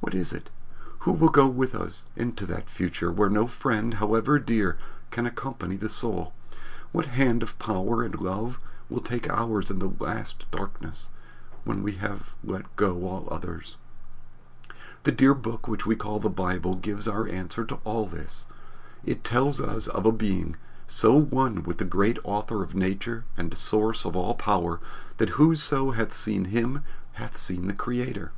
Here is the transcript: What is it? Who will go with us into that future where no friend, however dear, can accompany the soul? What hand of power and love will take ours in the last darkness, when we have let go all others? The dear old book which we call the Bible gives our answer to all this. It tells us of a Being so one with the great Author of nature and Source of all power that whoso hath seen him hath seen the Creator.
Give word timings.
What 0.00 0.12
is 0.12 0.32
it? 0.32 0.50
Who 1.02 1.12
will 1.12 1.28
go 1.28 1.46
with 1.46 1.72
us 1.72 2.06
into 2.16 2.46
that 2.46 2.68
future 2.68 3.12
where 3.12 3.30
no 3.30 3.46
friend, 3.46 3.94
however 3.94 4.40
dear, 4.40 4.76
can 5.12 5.24
accompany 5.24 5.76
the 5.76 5.88
soul? 5.88 6.32
What 6.90 7.04
hand 7.06 7.44
of 7.44 7.56
power 7.60 8.02
and 8.02 8.20
love 8.20 8.58
will 8.90 9.00
take 9.02 9.30
ours 9.30 9.70
in 9.70 9.78
the 9.78 9.92
last 10.00 10.46
darkness, 10.50 11.10
when 11.62 11.84
we 11.84 11.92
have 11.92 12.34
let 12.42 12.74
go 12.74 13.04
all 13.06 13.28
others? 13.30 13.76
The 15.04 15.12
dear 15.12 15.30
old 15.30 15.42
book 15.42 15.68
which 15.68 15.86
we 15.86 15.94
call 15.94 16.18
the 16.18 16.28
Bible 16.28 16.74
gives 16.74 17.06
our 17.06 17.28
answer 17.28 17.64
to 17.66 17.76
all 17.84 18.04
this. 18.04 18.48
It 19.04 19.22
tells 19.22 19.60
us 19.60 19.86
of 19.86 20.04
a 20.04 20.10
Being 20.10 20.56
so 20.88 21.14
one 21.20 21.62
with 21.62 21.78
the 21.78 21.84
great 21.84 22.18
Author 22.24 22.64
of 22.64 22.74
nature 22.74 23.26
and 23.36 23.56
Source 23.56 24.04
of 24.04 24.16
all 24.16 24.34
power 24.34 24.80
that 25.18 25.28
whoso 25.38 25.92
hath 25.92 26.14
seen 26.14 26.46
him 26.46 26.82
hath 27.12 27.36
seen 27.36 27.68
the 27.68 27.74
Creator. 27.74 28.32